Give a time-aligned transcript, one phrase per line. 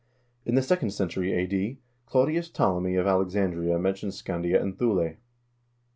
[0.47, 1.77] In the second century a.d.
[2.07, 5.17] Claudius Ptolemy of Alexandria men tions Scandia and Thule.